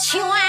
[0.00, 0.47] 全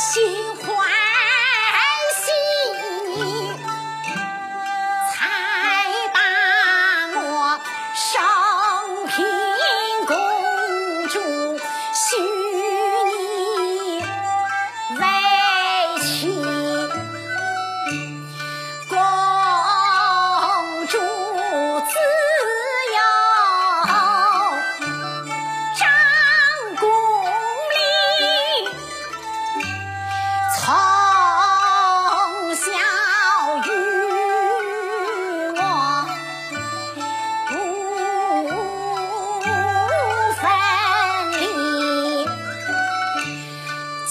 [0.00, 0.49] 心。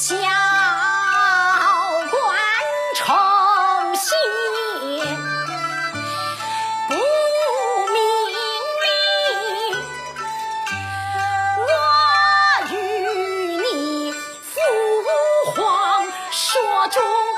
[0.01, 0.15] 小
[2.09, 2.15] 官
[2.95, 3.03] 愁
[3.95, 4.15] 心，
[6.87, 7.99] 不名
[8.79, 8.87] 利。
[11.57, 11.61] 我
[12.71, 12.73] 与
[13.57, 13.67] 你
[14.13, 14.55] 父
[15.53, 15.57] 皇
[16.31, 16.47] 说
[16.87, 17.28] 中。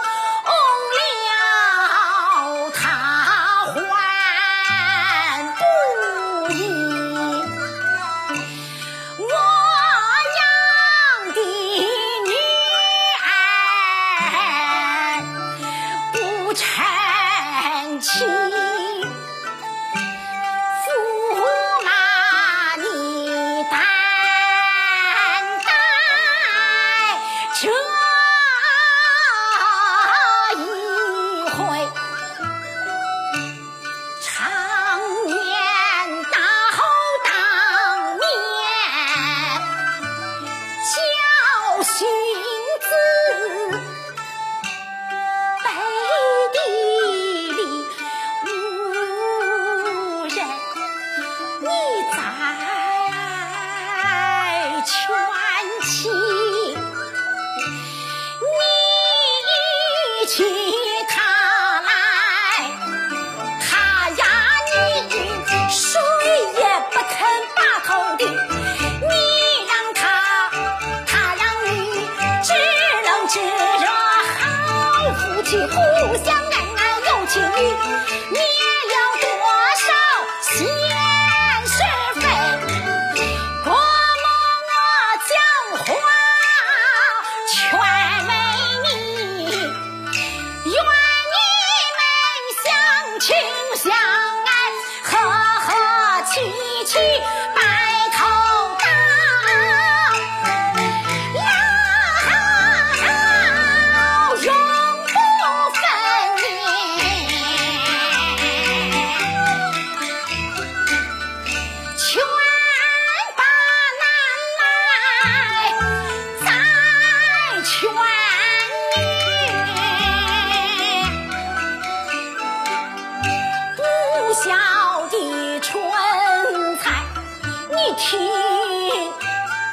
[128.12, 128.20] 听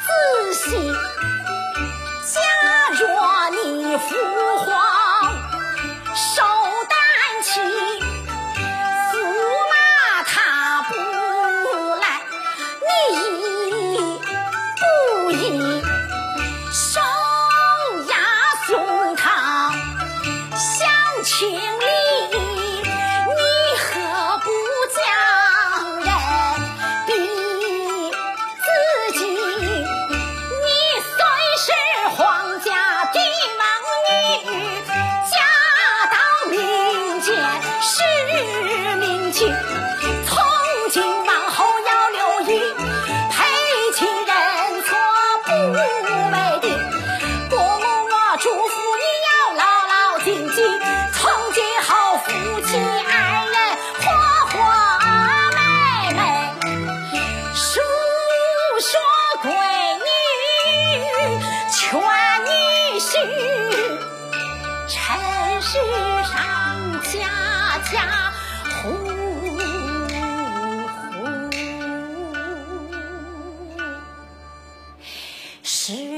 [0.07, 0.93] 仔细。
[2.23, 2.39] 假
[3.01, 4.15] 若你夫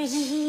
[0.02, 0.39] Yeah.